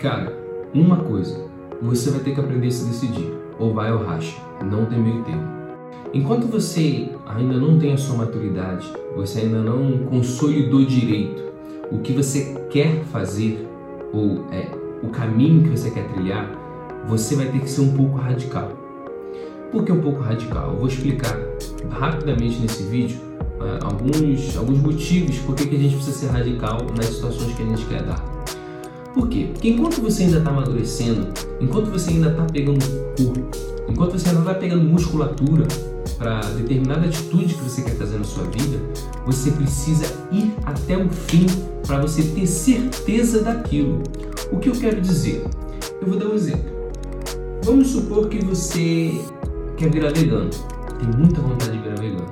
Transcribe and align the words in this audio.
Cara, 0.00 0.34
uma 0.72 0.96
coisa, 0.96 1.44
você 1.82 2.10
vai 2.10 2.20
ter 2.20 2.32
que 2.32 2.40
aprender 2.40 2.68
a 2.68 2.70
se 2.70 2.86
decidir. 2.86 3.30
Ou 3.58 3.74
vai 3.74 3.92
ou 3.92 4.02
racha. 4.02 4.34
Não 4.64 4.86
tem 4.86 4.98
meio 4.98 5.22
termo. 5.24 5.46
Enquanto 6.14 6.46
você 6.46 7.10
ainda 7.26 7.58
não 7.58 7.78
tem 7.78 7.92
a 7.92 7.98
sua 7.98 8.16
maturidade, 8.16 8.90
você 9.14 9.40
ainda 9.40 9.60
não 9.60 10.06
consolidou 10.06 10.86
direito 10.86 11.42
o 11.92 11.98
que 11.98 12.14
você 12.14 12.54
quer 12.70 13.04
fazer, 13.12 13.68
ou 14.10 14.46
é, 14.50 14.70
o 15.02 15.08
caminho 15.08 15.64
que 15.64 15.68
você 15.68 15.90
quer 15.90 16.08
trilhar, 16.14 16.50
você 17.06 17.36
vai 17.36 17.48
ter 17.48 17.60
que 17.60 17.68
ser 17.68 17.82
um 17.82 17.92
pouco 17.92 18.16
radical. 18.16 18.72
Por 19.70 19.84
que 19.84 19.92
um 19.92 20.00
pouco 20.00 20.20
radical? 20.20 20.70
Eu 20.70 20.78
vou 20.78 20.88
explicar 20.88 21.38
rapidamente 21.90 22.58
nesse 22.58 22.84
vídeo 22.84 23.18
uh, 23.60 23.84
alguns, 23.84 24.56
alguns 24.56 24.80
motivos 24.80 25.36
por 25.40 25.54
que 25.54 25.64
a 25.64 25.78
gente 25.78 25.94
precisa 25.94 26.16
ser 26.16 26.26
radical 26.28 26.86
nas 26.96 27.06
situações 27.06 27.54
que 27.54 27.62
a 27.62 27.66
gente 27.66 27.84
quer 27.84 28.02
dar. 28.02 28.39
Por 29.14 29.28
quê? 29.28 29.48
Porque 29.52 29.70
enquanto 29.70 30.00
você 30.00 30.24
ainda 30.24 30.38
está 30.38 30.50
amadurecendo, 30.50 31.28
enquanto 31.60 31.90
você 31.90 32.10
ainda 32.10 32.30
está 32.30 32.44
pegando 32.44 32.84
corpo, 33.16 33.58
enquanto 33.88 34.12
você 34.12 34.28
ainda 34.28 34.40
está 34.40 34.54
pegando 34.54 34.84
musculatura 34.84 35.66
para 36.16 36.40
determinada 36.40 37.06
atitude 37.06 37.54
que 37.54 37.62
você 37.62 37.82
quer 37.82 37.96
fazer 37.96 38.18
na 38.18 38.24
sua 38.24 38.44
vida, 38.44 38.78
você 39.26 39.50
precisa 39.50 40.04
ir 40.30 40.52
até 40.64 40.96
o 40.96 41.08
fim 41.08 41.46
para 41.86 42.00
você 42.00 42.22
ter 42.22 42.46
certeza 42.46 43.42
daquilo. 43.42 44.02
O 44.52 44.58
que 44.58 44.68
eu 44.68 44.74
quero 44.74 45.00
dizer? 45.00 45.44
Eu 46.00 46.06
vou 46.06 46.18
dar 46.18 46.26
um 46.26 46.34
exemplo. 46.34 46.70
Vamos 47.64 47.88
supor 47.88 48.28
que 48.28 48.44
você 48.44 49.12
quer 49.76 49.90
virar 49.90 50.12
vegano, 50.12 50.50
tem 50.98 51.08
muita 51.18 51.40
vontade 51.40 51.72
de 51.72 51.78
virar 51.78 52.00
vegano. 52.00 52.30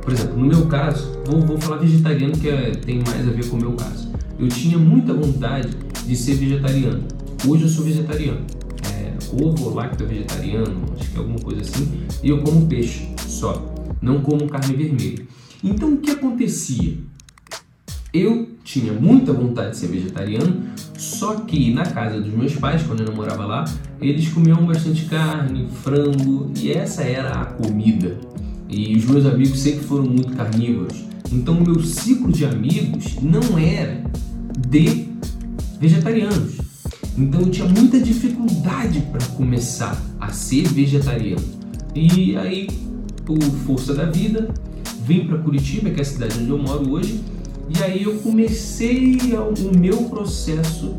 Por 0.00 0.12
exemplo, 0.12 0.36
no 0.36 0.46
meu 0.46 0.66
caso, 0.66 1.20
vou, 1.26 1.40
vou 1.40 1.60
falar 1.60 1.78
vegetariano 1.78 2.32
que 2.32 2.48
é, 2.48 2.70
tem 2.72 3.02
mais 3.06 3.26
a 3.26 3.30
ver 3.32 3.48
com 3.48 3.56
o 3.56 3.60
meu 3.60 3.72
caso. 3.72 4.10
Eu 4.38 4.48
tinha 4.48 4.78
muita 4.78 5.12
vontade 5.12 5.70
de 6.06 6.16
ser 6.16 6.34
vegetariano. 6.34 7.04
Hoje 7.46 7.64
eu 7.64 7.68
sou 7.68 7.84
vegetariano. 7.84 8.44
É, 8.94 9.12
ovo, 9.42 9.70
lacto 9.74 10.06
vegetariano, 10.06 10.82
acho 10.98 11.10
que 11.10 11.16
é 11.16 11.18
alguma 11.18 11.38
coisa 11.38 11.60
assim. 11.60 11.88
E 12.22 12.28
eu 12.28 12.42
como 12.42 12.66
peixe 12.66 13.08
só, 13.26 13.74
não 14.00 14.20
como 14.20 14.48
carne 14.48 14.76
vermelha. 14.76 15.26
Então 15.62 15.94
o 15.94 15.96
que 15.98 16.10
acontecia? 16.10 16.98
Eu 18.12 18.50
tinha 18.62 18.92
muita 18.92 19.32
vontade 19.32 19.70
de 19.70 19.78
ser 19.78 19.86
vegetariano, 19.88 20.62
só 20.98 21.36
que 21.36 21.72
na 21.72 21.84
casa 21.84 22.20
dos 22.20 22.32
meus 22.32 22.54
pais, 22.54 22.82
quando 22.82 23.00
eu 23.00 23.06
não 23.06 23.14
morava 23.14 23.46
lá, 23.46 23.64
eles 24.00 24.28
comiam 24.28 24.66
bastante 24.66 25.06
carne, 25.06 25.66
frango 25.82 26.50
e 26.56 26.72
essa 26.72 27.02
era 27.02 27.30
a 27.30 27.44
comida. 27.46 28.18
E 28.68 28.96
os 28.96 29.04
meus 29.04 29.24
amigos 29.24 29.60
sempre 29.60 29.84
foram 29.84 30.04
muito 30.04 30.34
carnívoros. 30.34 31.04
Então 31.30 31.58
o 31.58 31.62
meu 31.62 31.82
ciclo 31.82 32.30
de 32.30 32.44
amigos 32.44 33.16
não 33.22 33.58
era 33.58 34.02
de 34.68 35.11
vegetarianos. 35.82 36.58
Então 37.18 37.40
eu 37.40 37.50
tinha 37.50 37.68
muita 37.68 37.98
dificuldade 38.00 39.00
para 39.10 39.26
começar 39.36 40.00
a 40.20 40.28
ser 40.28 40.68
vegetariano. 40.68 41.42
E 41.92 42.36
aí, 42.36 42.68
por 43.26 43.42
força 43.66 43.92
da 43.92 44.04
vida, 44.04 44.48
vim 45.04 45.26
para 45.26 45.38
Curitiba, 45.38 45.90
que 45.90 45.98
é 45.98 46.02
a 46.02 46.04
cidade 46.04 46.38
onde 46.40 46.50
eu 46.50 46.58
moro 46.58 46.88
hoje, 46.88 47.20
e 47.68 47.82
aí 47.82 48.04
eu 48.04 48.14
comecei 48.18 49.18
o 49.34 49.76
meu 49.76 50.04
processo 50.04 50.94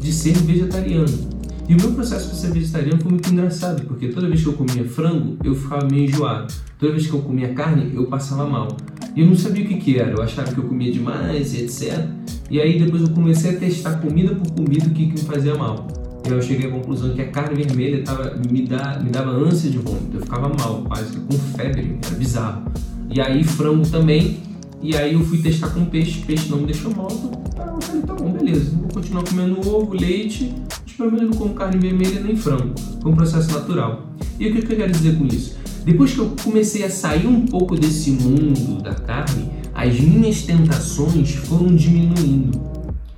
de 0.00 0.10
ser 0.10 0.38
vegetariano. 0.38 1.28
E 1.68 1.74
o 1.74 1.76
meu 1.76 1.92
processo 1.92 2.30
de 2.30 2.36
ser 2.36 2.50
vegetariano 2.50 3.02
foi 3.02 3.10
muito 3.10 3.30
engraçado, 3.30 3.84
porque 3.84 4.08
toda 4.08 4.26
vez 4.26 4.40
que 4.40 4.48
eu 4.48 4.54
comia 4.54 4.88
frango, 4.88 5.36
eu 5.44 5.54
ficava 5.54 5.86
meio 5.86 6.08
enjoado. 6.08 6.52
Toda 6.78 6.92
vez 6.92 7.06
que 7.06 7.12
eu 7.12 7.20
comia 7.20 7.52
carne, 7.52 7.94
eu 7.94 8.06
passava 8.06 8.46
mal. 8.46 8.68
E 9.14 9.20
eu 9.20 9.26
não 9.26 9.36
sabia 9.36 9.64
o 9.64 9.68
que, 9.68 9.76
que 9.76 9.98
era, 9.98 10.10
eu 10.10 10.22
achava 10.22 10.52
que 10.52 10.58
eu 10.58 10.64
comia 10.64 10.92
demais 10.92 11.54
e 11.54 11.62
etc. 11.62 12.06
E 12.50 12.60
aí 12.60 12.78
depois 12.78 13.02
eu 13.02 13.10
comecei 13.10 13.56
a 13.56 13.58
testar 13.58 13.96
comida 13.96 14.34
por 14.34 14.50
comida 14.52 14.86
o 14.86 14.90
que, 14.90 15.06
que 15.06 15.12
me 15.12 15.20
fazia 15.20 15.54
mal. 15.54 15.86
E 16.24 16.28
aí 16.28 16.34
eu 16.34 16.42
cheguei 16.42 16.68
à 16.68 16.70
conclusão 16.70 17.14
que 17.14 17.20
a 17.20 17.28
carne 17.28 17.62
vermelha 17.62 18.02
tava, 18.02 18.34
me, 18.50 18.62
dá, 18.66 19.00
me 19.02 19.10
dava 19.10 19.30
ânsia 19.30 19.70
de 19.70 19.78
vômito, 19.78 20.16
eu 20.16 20.20
ficava 20.20 20.48
mal, 20.48 20.82
quase 20.82 21.16
com 21.16 21.38
febre, 21.56 21.98
era 22.04 22.14
bizarro. 22.16 22.72
E 23.10 23.20
aí 23.20 23.42
frango 23.44 23.88
também, 23.88 24.38
e 24.82 24.96
aí 24.96 25.14
eu 25.14 25.20
fui 25.20 25.38
testar 25.38 25.70
com 25.70 25.84
peixe, 25.86 26.20
peixe 26.26 26.48
não 26.50 26.58
me 26.58 26.66
deixou 26.66 26.94
mal, 26.94 27.08
então, 27.10 27.74
eu 27.74 27.80
falei, 27.80 28.02
tá 28.02 28.14
bom, 28.14 28.30
beleza, 28.30 28.76
vou 28.76 28.88
continuar 28.88 29.24
comendo 29.24 29.68
ovo, 29.68 29.94
leite, 29.94 30.54
mas 30.68 30.92
pelo 30.96 31.10
menos 31.10 31.30
não 31.30 31.36
como 31.36 31.54
carne 31.54 31.78
vermelha 31.78 32.20
nem 32.20 32.36
frango. 32.36 32.74
Foi 33.02 33.12
um 33.12 33.16
processo 33.16 33.52
natural. 33.52 34.06
E 34.38 34.48
o 34.48 34.52
que 34.52 34.72
eu 34.72 34.76
quero 34.76 34.92
dizer 34.92 35.16
com 35.18 35.26
isso? 35.26 35.57
Depois 35.88 36.12
que 36.12 36.18
eu 36.18 36.36
comecei 36.44 36.84
a 36.84 36.90
sair 36.90 37.26
um 37.26 37.46
pouco 37.46 37.74
desse 37.74 38.10
mundo 38.10 38.82
da 38.82 38.94
carne, 38.94 39.48
as 39.74 39.98
minhas 39.98 40.42
tentações 40.42 41.34
foram 41.34 41.74
diminuindo. 41.74 42.60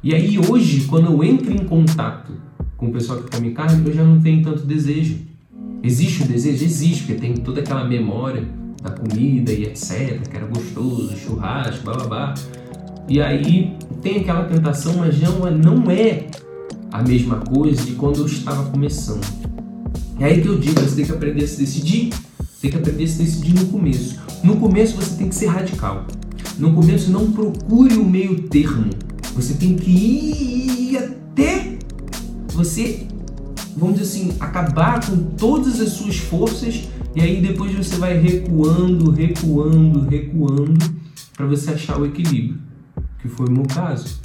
E 0.04 0.14
aí 0.14 0.38
hoje, 0.38 0.84
quando 0.84 1.06
eu 1.10 1.24
entro 1.24 1.52
em 1.52 1.64
contato 1.64 2.30
com 2.76 2.86
o 2.86 2.92
pessoal 2.92 3.18
que 3.18 3.36
come 3.36 3.50
carne, 3.50 3.84
eu 3.84 3.92
já 3.92 4.04
não 4.04 4.20
tenho 4.20 4.44
tanto 4.44 4.64
desejo. 4.64 5.18
Existe 5.82 6.22
o 6.22 6.26
desejo? 6.28 6.64
Existe, 6.64 7.02
porque 7.02 7.20
tem 7.20 7.34
toda 7.34 7.60
aquela 7.60 7.82
memória 7.82 8.44
da 8.80 8.90
comida 8.90 9.50
e 9.50 9.64
etc, 9.64 10.28
que 10.28 10.36
era 10.36 10.46
gostoso, 10.46 11.16
churrasco, 11.16 11.82
blá. 11.82 12.34
E 13.08 13.20
aí 13.20 13.76
tem 14.00 14.18
aquela 14.18 14.44
tentação, 14.44 14.94
mas 14.98 15.20
não, 15.20 15.44
é, 15.44 15.50
não 15.50 15.90
é 15.90 16.28
a 16.92 17.02
mesma 17.02 17.38
coisa 17.38 17.82
de 17.82 17.94
quando 17.94 18.20
eu 18.20 18.26
estava 18.26 18.70
começando. 18.70 19.26
É 20.20 20.26
aí 20.26 20.40
que 20.40 20.46
eu 20.46 20.56
digo, 20.56 20.78
você 20.78 20.94
tem 20.94 21.04
que 21.04 21.10
aprender 21.10 21.42
a 21.42 21.48
se 21.48 21.58
decidir, 21.58 22.10
você 22.60 22.68
tem 22.68 22.70
que 22.72 22.76
aprender 22.76 23.04
a 23.04 23.08
se 23.08 23.22
decidir 23.22 23.54
no 23.54 23.66
começo. 23.68 24.20
No 24.44 24.56
começo 24.56 24.94
você 24.94 25.16
tem 25.16 25.30
que 25.30 25.34
ser 25.34 25.46
radical. 25.46 26.06
No 26.58 26.74
começo 26.74 27.10
não 27.10 27.32
procure 27.32 27.94
o 27.94 28.04
meio 28.04 28.42
termo. 28.48 28.90
Você 29.34 29.54
tem 29.54 29.76
que 29.76 29.90
ir 29.90 30.98
até 30.98 31.78
você, 32.48 33.06
vamos 33.74 33.98
dizer 33.98 34.10
assim, 34.10 34.36
acabar 34.38 35.02
com 35.06 35.16
todas 35.38 35.80
as 35.80 35.88
suas 35.92 36.18
forças 36.18 36.86
e 37.16 37.22
aí 37.22 37.40
depois 37.40 37.74
você 37.74 37.96
vai 37.96 38.18
recuando, 38.18 39.10
recuando, 39.10 40.06
recuando 40.06 40.78
para 41.34 41.46
você 41.46 41.70
achar 41.70 41.98
o 41.98 42.04
equilíbrio, 42.04 42.60
que 43.22 43.28
foi 43.28 43.46
o 43.46 43.50
meu 43.50 43.64
caso. 43.64 44.20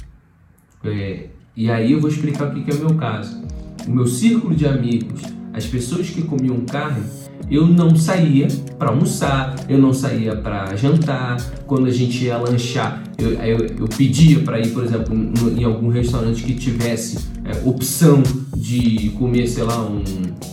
É, 0.84 1.28
e 1.56 1.70
aí 1.70 1.92
eu 1.92 2.02
vou 2.02 2.10
explicar 2.10 2.48
o 2.48 2.62
que 2.62 2.70
é 2.70 2.74
o 2.74 2.80
meu 2.80 2.96
caso. 2.96 3.42
O 3.88 3.90
meu 3.90 4.06
círculo 4.06 4.54
de 4.54 4.66
amigos, 4.66 5.22
as 5.54 5.64
pessoas 5.64 6.10
que 6.10 6.20
comiam 6.20 6.60
carne, 6.66 7.02
eu 7.50 7.66
não 7.66 7.94
saía 7.94 8.48
para 8.78 8.90
almoçar, 8.90 9.54
eu 9.68 9.78
não 9.78 9.92
saía 9.92 10.34
para 10.36 10.74
jantar. 10.74 11.36
Quando 11.66 11.86
a 11.86 11.90
gente 11.90 12.24
ia 12.24 12.36
lanchar, 12.36 13.02
eu, 13.18 13.32
eu, 13.32 13.58
eu 13.78 13.88
pedia 13.88 14.40
para 14.40 14.60
ir, 14.60 14.68
por 14.70 14.84
exemplo, 14.84 15.14
no, 15.14 15.56
em 15.58 15.64
algum 15.64 15.88
restaurante 15.88 16.42
que 16.42 16.54
tivesse 16.54 17.18
é, 17.44 17.68
opção 17.68 18.22
de 18.56 19.10
comer, 19.10 19.46
sei 19.46 19.62
lá, 19.62 19.80
um, 19.80 20.02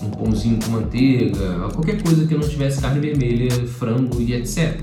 um 0.03 0.09
pãozinho 0.09 0.59
com 0.63 0.71
manteiga, 0.71 1.69
qualquer 1.73 2.01
coisa 2.01 2.27
que 2.27 2.35
não 2.35 2.47
tivesse 2.47 2.79
carne 2.79 2.99
vermelha, 2.99 3.49
frango 3.67 4.21
e 4.21 4.33
etc. 4.33 4.79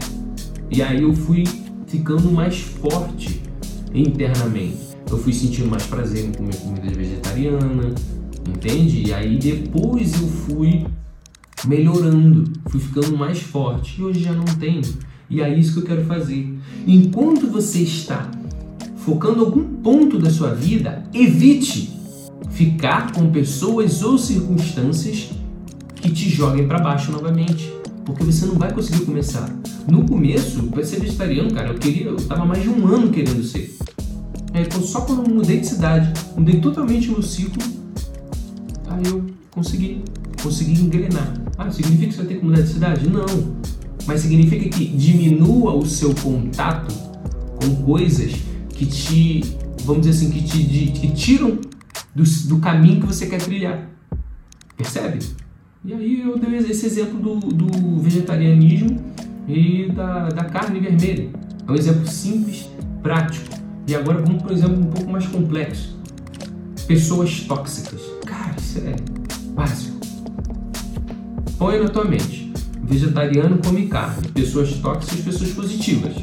E 0.71 0.83
aí 0.83 1.03
eu 1.03 1.15
fui 1.15 1.45
ficando 1.87 2.31
mais 2.31 2.59
forte 2.59 3.43
internamente. 3.95 4.91
Eu 5.11 5.19
fui 5.19 5.33
sentindo 5.33 5.69
mais 5.69 5.85
prazer 5.85 6.27
em 6.27 6.33
comer 6.33 6.55
comida 6.57 6.89
vegetariana, 6.93 7.93
entende? 8.49 9.09
E 9.09 9.13
aí 9.13 9.37
depois 9.39 10.13
eu 10.21 10.29
fui 10.29 10.87
melhorando, 11.67 12.53
fui 12.69 12.81
ficando 12.81 13.17
mais 13.17 13.41
forte 13.41 14.01
e 14.01 14.05
hoje 14.05 14.21
já 14.21 14.33
não 14.33 14.45
tenho. 14.45 14.83
E 15.29 15.41
é 15.41 15.57
isso 15.57 15.75
que 15.75 15.81
eu 15.81 15.85
quero 15.85 16.05
fazer. 16.07 16.53
Enquanto 16.87 17.47
você 17.47 17.81
está 17.81 18.31
focando 18.97 19.45
algum 19.45 19.65
ponto 19.65 20.19
da 20.19 20.31
sua 20.31 20.55
vida, 20.55 21.05
evite 21.15 21.91
ficar 22.51 23.13
com 23.13 23.31
pessoas 23.31 24.03
ou 24.03 24.19
circunstâncias 24.19 25.31
que 25.97 26.11
te 26.11 26.29
joguem 26.29 26.67
para 26.67 26.79
baixo 26.79 27.13
novamente, 27.13 27.73
porque 28.05 28.25
você 28.25 28.47
não 28.47 28.55
vai 28.55 28.73
conseguir 28.73 29.05
começar. 29.05 29.49
No 29.89 30.07
começo, 30.07 30.63
para 30.65 30.85
ser 30.85 31.01
vegetariano, 31.01 31.53
cara, 31.53 31.69
eu 31.69 31.75
queria, 31.75 32.07
eu 32.07 32.17
tava 32.17 32.45
mais 32.45 32.63
de 32.63 32.69
um 32.69 32.87
ano 32.87 33.11
querendo 33.11 33.43
ser. 33.45 33.77
É, 34.53 34.63
então, 34.63 34.83
só 34.83 35.03
quando 35.03 35.29
eu 35.29 35.35
mudei 35.35 35.61
de 35.61 35.67
cidade, 35.67 36.13
mudei 36.37 36.61
totalmente 36.61 37.09
o 37.09 37.13
meu 37.13 37.23
ciclo, 37.23 37.63
aí 38.89 39.03
eu 39.07 39.25
consegui, 39.51 40.03
consegui 40.43 40.81
engrenar. 40.81 41.35
Ah, 41.57 41.71
significa 41.71 42.07
que 42.07 42.13
você 42.13 42.19
vai 42.19 42.27
ter 42.27 42.39
que 42.39 42.45
mudar 42.45 42.63
de 42.63 42.69
cidade? 42.69 43.09
Não. 43.09 43.57
Mas 44.07 44.21
significa 44.21 44.69
que 44.69 44.87
diminua 44.87 45.75
o 45.75 45.87
seu 45.87 46.15
contato 46.15 46.93
com 47.63 47.83
coisas 47.83 48.33
que 48.71 48.87
te, 48.87 49.57
vamos 49.85 50.07
dizer 50.07 50.27
assim, 50.27 50.31
que 50.31 50.43
te 50.43 50.93
que 50.93 51.13
tiram 51.13 51.59
do, 52.15 52.25
do 52.49 52.59
caminho 52.59 53.01
que 53.01 53.07
você 53.07 53.27
quer 53.27 53.41
trilhar. 53.41 53.89
Percebe? 54.77 55.19
E 55.85 55.93
aí 55.93 56.21
eu 56.21 56.39
dei 56.39 56.59
esse 56.59 56.87
exemplo 56.87 57.19
do, 57.19 57.39
do 57.39 57.99
vegetarianismo 58.01 58.99
e 59.49 59.91
da, 59.93 60.29
da 60.29 60.45
carne 60.45 60.81
vermelha. 60.81 61.31
É 61.67 61.71
um 61.71 61.75
exemplo 61.75 62.07
simples, 62.07 62.71
prático. 63.03 63.61
E 63.87 63.95
agora 63.95 64.23
vamos 64.23 64.43
para 64.43 64.53
um 64.53 64.57
exemplo 64.57 64.81
um 64.81 64.91
pouco 64.91 65.11
mais 65.11 65.27
complexo. 65.27 65.99
Pessoas 66.87 67.41
tóxicas. 67.41 68.01
Cara, 68.27 68.55
isso 68.59 68.79
é 68.79 68.95
básico. 69.55 70.00
Põe 71.61 71.79
na 71.79 71.91
tua 71.91 72.07
mente. 72.07 72.51
Vegetariano 72.83 73.59
come 73.59 73.87
carne. 73.87 74.29
Pessoas 74.29 74.73
tóxicas, 74.79 75.21
pessoas 75.21 75.51
positivas. 75.51 76.15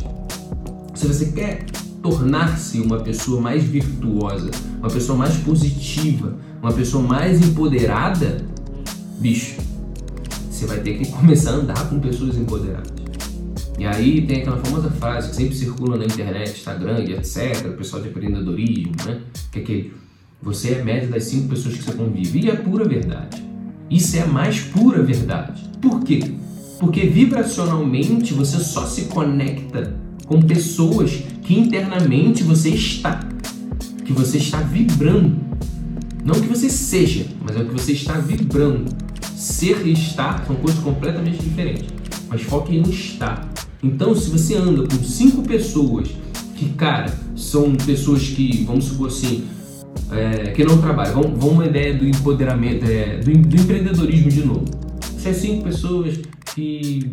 Se 0.96 1.06
você 1.06 1.28
quer 1.28 1.64
tornar-se 2.02 2.82
uma 2.82 3.02
pessoa 3.02 3.40
mais 3.40 3.64
virtuosa, 3.64 4.50
uma 4.80 4.90
pessoa 4.90 5.16
mais 5.16 5.36
positiva, 5.38 6.36
uma 6.60 6.74
pessoa 6.74 7.04
mais 7.04 7.40
empoderada, 7.40 8.44
bicho, 9.20 9.58
você 10.50 10.66
vai 10.66 10.80
ter 10.80 10.98
que 10.98 11.06
começar 11.14 11.52
a 11.52 11.58
andar 11.58 11.88
com 11.88 12.00
pessoas 12.00 12.36
empoderadas. 12.36 12.92
E 13.78 13.86
aí 13.86 14.26
tem 14.26 14.42
aquela 14.42 14.58
famosa 14.58 14.90
frase 14.90 15.30
que 15.30 15.36
sempre 15.36 15.56
circula 15.56 15.98
na 15.98 16.06
internet, 16.06 16.58
Instagram 16.58 17.02
e 17.02 17.14
etc, 17.14 17.64
o 17.68 17.78
pessoal 17.78 18.02
de 18.02 18.10
empreendedorismo, 18.10 18.96
né? 19.06 19.22
Que 19.52 19.60
é 19.60 19.62
que 19.62 19.94
você 20.42 20.70
é 20.70 20.84
média 20.84 21.08
das 21.08 21.26
cinco 21.26 21.50
pessoas 21.50 21.76
que 21.76 21.84
você 21.84 21.92
convive. 21.92 22.40
E 22.40 22.50
é 22.50 22.56
pura 22.56 22.86
verdade. 22.86 23.47
Isso 23.90 24.18
é 24.18 24.22
a 24.22 24.28
mais 24.28 24.60
pura 24.60 25.02
verdade. 25.02 25.64
Por 25.82 26.04
quê? 26.04 26.20
Porque 26.80 27.08
vibracionalmente 27.08 28.34
você 28.34 28.60
só 28.60 28.86
se 28.86 29.04
conecta 29.04 29.96
com 30.26 30.42
pessoas 30.42 31.24
que 31.44 31.58
internamente 31.58 32.44
você 32.44 32.70
está, 32.70 33.28
que 34.06 34.12
você 34.12 34.38
está 34.38 34.62
vibrando. 34.62 35.38
Não 36.24 36.36
que 36.36 36.48
você 36.48 36.70
seja, 36.70 37.26
mas 37.42 37.56
é 37.56 37.62
o 37.62 37.66
que 37.66 37.74
você 37.74 37.94
está 37.94 38.14
vibrando. 38.20 38.92
Ser 39.36 39.86
e 39.88 39.94
estar 39.94 40.46
são 40.46 40.56
coisas 40.58 40.80
completamente 40.82 41.38
diferentes. 41.38 41.86
Mas 42.28 42.42
foque 42.42 42.78
no 42.78 42.90
estar. 42.90 43.50
Então, 43.82 44.14
se 44.14 44.30
você 44.30 44.56
anda 44.56 44.86
com 44.88 45.04
cinco 45.04 45.42
pessoas 45.44 46.10
que, 46.56 46.70
cara, 46.70 47.18
são 47.36 47.76
pessoas 47.76 48.24
que, 48.24 48.66
vamos 48.66 48.86
supor 48.86 49.08
assim, 49.08 49.46
é, 50.12 50.52
que 50.52 50.64
não 50.64 50.78
trabalham, 50.78 51.22
vamos, 51.22 51.40
vamos 51.40 51.56
uma 51.56 51.66
ideia 51.66 51.94
do 51.94 52.08
empoderamento, 52.08 52.86
é, 52.86 53.18
do, 53.18 53.32
do, 53.32 53.56
empreendedorismo 53.56 54.30
de 54.30 54.46
novo. 54.46 54.66
Se 55.18 55.30
é 55.30 55.34
cinco 55.34 55.66
pessoas 55.66 56.20
que 56.54 57.12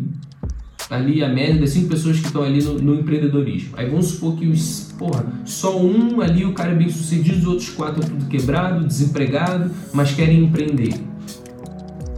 ali 0.89 1.23
a 1.23 1.29
média 1.29 1.59
das 1.59 1.71
cinco 1.71 1.89
pessoas 1.89 2.19
que 2.19 2.27
estão 2.27 2.43
ali 2.43 2.63
no, 2.63 2.79
no, 2.79 2.95
empreendedorismo. 2.95 3.71
Aí 3.75 3.89
vamos 3.89 4.07
supor 4.07 4.35
que 4.35 4.47
os, 4.47 4.93
porra, 4.97 5.25
só 5.43 5.79
um 5.79 6.21
ali 6.21 6.45
o 6.45 6.53
cara 6.53 6.71
é 6.71 6.75
bem 6.75 6.89
sucedido, 6.89 7.37
os 7.39 7.45
outros 7.45 7.69
quatro 7.69 8.03
tudo 8.05 8.25
quebrado, 8.25 8.85
desempregado, 8.85 9.71
mas 9.93 10.11
querem 10.11 10.43
empreender. 10.43 10.93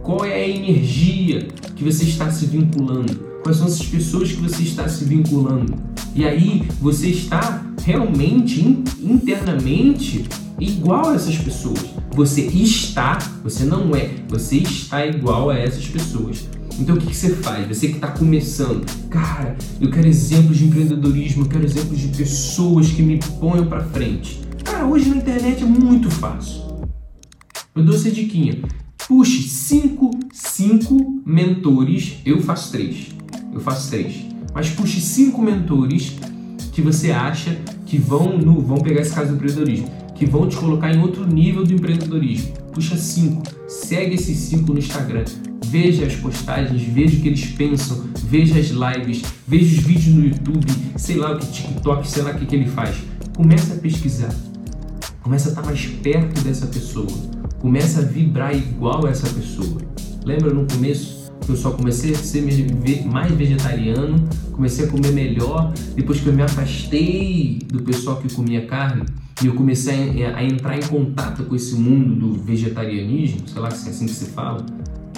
Qual 0.02 0.24
é 0.24 0.34
a 0.34 0.48
energia 0.48 1.48
que 1.76 1.84
você 1.84 2.04
está 2.04 2.30
se 2.30 2.46
vinculando? 2.46 3.28
Quais 3.42 3.58
são 3.58 3.66
essas 3.66 3.86
pessoas 3.86 4.32
que 4.32 4.40
você 4.40 4.62
está 4.62 4.88
se 4.88 5.04
vinculando? 5.04 5.74
E 6.14 6.24
aí 6.26 6.66
você 6.80 7.08
está 7.08 7.64
realmente 7.84 8.60
internamente 9.00 10.24
igual 10.60 11.10
a 11.10 11.14
essas 11.14 11.36
pessoas. 11.36 11.84
Você 12.12 12.42
está, 12.42 13.18
você 13.42 13.64
não 13.64 13.94
é, 13.94 14.10
você 14.28 14.56
está 14.56 15.06
igual 15.06 15.50
a 15.50 15.58
essas 15.58 15.86
pessoas. 15.86 16.48
Então 16.78 16.96
o 16.96 16.98
que, 16.98 17.14
você 17.14 17.30
faz? 17.30 17.66
Você 17.66 17.88
que 17.88 17.94
está 17.94 18.08
começando, 18.08 18.86
cara, 19.08 19.56
eu 19.80 19.90
quero 19.90 20.06
exemplos 20.06 20.56
de 20.56 20.64
empreendedorismo, 20.66 21.44
eu 21.44 21.48
quero 21.48 21.64
exemplos 21.64 21.98
de 21.98 22.08
pessoas 22.08 22.88
que 22.88 23.02
me 23.02 23.18
ponham 23.40 23.66
para 23.66 23.84
frente. 23.84 24.40
Cara, 24.64 24.86
hoje 24.86 25.08
na 25.08 25.16
internet 25.16 25.62
é 25.62 25.66
muito 25.66 26.10
fácil. 26.10 26.62
Eu 27.74 27.84
dou 27.84 27.94
essa 27.94 28.10
diquinha. 28.10 28.60
Puxe 29.08 29.42
cinco, 29.42 30.10
cinco 30.32 31.22
mentores. 31.24 32.18
Eu 32.24 32.40
faço 32.42 32.70
três. 32.70 33.08
Eu 33.52 33.60
faço 33.60 33.90
três. 33.90 34.26
Mas 34.54 34.70
puxe 34.70 35.00
cinco 35.00 35.42
mentores 35.42 36.16
que 36.72 36.82
você 36.82 37.10
acha 37.10 37.58
que 37.86 37.98
vão, 37.98 38.38
no, 38.38 38.60
vão 38.60 38.78
pegar 38.78 39.00
esse 39.00 39.12
caso 39.12 39.30
do 39.30 39.36
empreendedorismo, 39.36 39.88
que 40.18 40.26
vão 40.26 40.48
te 40.48 40.56
colocar 40.56 40.92
em 40.92 41.00
outro 41.00 41.26
nível 41.26 41.64
do 41.64 41.72
empreendedorismo. 41.72 42.52
Puxa 42.72 42.96
cinco. 42.96 43.42
Segue 43.66 44.16
esses 44.16 44.36
cinco 44.36 44.72
no 44.72 44.78
Instagram 44.78 45.24
veja 45.68 46.06
as 46.06 46.14
postagens, 46.16 46.82
veja 46.82 47.16
o 47.16 47.20
que 47.20 47.28
eles 47.28 47.44
pensam, 47.44 48.04
veja 48.24 48.58
as 48.58 48.68
lives, 48.68 49.22
veja 49.46 49.64
os 49.66 49.84
vídeos 49.84 50.14
no 50.14 50.24
YouTube, 50.24 50.66
sei 50.96 51.16
lá 51.16 51.32
o 51.32 51.38
que 51.38 51.46
TikTok, 51.46 52.08
sei 52.08 52.22
lá 52.22 52.30
o 52.30 52.38
que, 52.38 52.46
que 52.46 52.56
ele 52.56 52.68
faz. 52.68 52.96
Começa 53.36 53.74
a 53.74 53.76
pesquisar, 53.76 54.34
começa 55.22 55.48
a 55.48 55.50
estar 55.50 55.62
mais 55.62 55.84
perto 55.86 56.40
dessa 56.42 56.66
pessoa, 56.66 57.06
começa 57.60 58.00
a 58.00 58.02
vibrar 58.02 58.56
igual 58.56 59.06
a 59.06 59.10
essa 59.10 59.28
pessoa. 59.28 59.80
Lembra 60.24 60.52
no 60.52 60.66
começo 60.66 61.30
que 61.44 61.50
eu 61.50 61.56
só 61.56 61.70
comecei 61.70 62.12
a 62.12 62.16
ser 62.16 62.42
mais 63.04 63.30
vegetariano, 63.32 64.26
comecei 64.52 64.86
a 64.86 64.88
comer 64.88 65.12
melhor, 65.12 65.72
depois 65.94 66.20
que 66.20 66.26
eu 66.26 66.32
me 66.32 66.42
afastei 66.42 67.58
do 67.66 67.82
pessoal 67.82 68.16
que 68.16 68.32
comia 68.32 68.66
carne, 68.66 69.04
e 69.42 69.46
eu 69.46 69.54
comecei 69.54 70.24
a, 70.24 70.42
entrar 70.42 70.76
em 70.76 70.82
contato 70.82 71.44
com 71.44 71.54
esse 71.54 71.74
mundo 71.74 72.14
do 72.14 72.32
vegetarianismo, 72.42 73.46
sei 73.46 73.60
lá 73.60 73.70
se 73.70 73.88
é 73.88 73.90
assim 73.90 74.06
que 74.06 74.12
se 74.12 74.26
fala, 74.26 74.64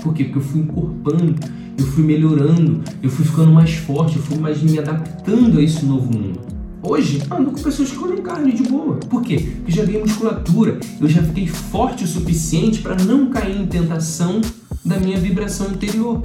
por 0.03 0.13
quê? 0.13 0.25
Porque 0.25 0.39
eu 0.39 0.43
fui 0.43 0.61
encorpando, 0.61 1.35
eu 1.79 1.87
fui 1.87 2.05
melhorando, 2.05 2.83
eu 3.03 3.11
fui 3.11 3.25
ficando 3.25 3.53
mais 3.53 3.73
forte, 3.75 4.17
eu 4.17 4.23
fui 4.23 4.39
mais 4.39 4.63
me 4.63 4.79
adaptando 4.79 5.59
a 5.59 5.63
esse 5.63 5.85
novo 5.85 6.13
mundo. 6.13 6.41
Hoje, 6.83 7.23
ando 7.31 7.51
com 7.51 7.63
pessoas 7.63 7.91
que 7.91 7.97
comem 7.97 8.23
carne 8.23 8.53
de 8.53 8.63
boa. 8.63 8.97
Por 8.97 9.23
quê? 9.23 9.53
Porque 9.57 9.73
já 9.73 9.85
ganhei 9.85 10.01
musculatura, 10.01 10.81
eu 10.99 11.09
já 11.09 11.23
fiquei 11.23 11.47
forte 11.47 12.05
o 12.05 12.07
suficiente 12.07 12.81
para 12.81 12.97
não 12.97 13.29
cair 13.29 13.61
em 13.61 13.67
tentação 13.67 14.41
da 14.85 14.99
minha 14.99 15.19
vibração 15.19 15.69
anterior. 15.69 16.23